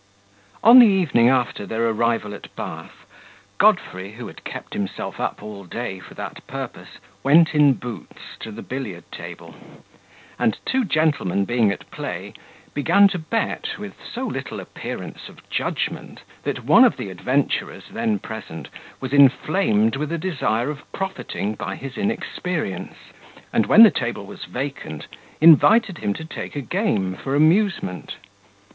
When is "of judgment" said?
15.29-16.21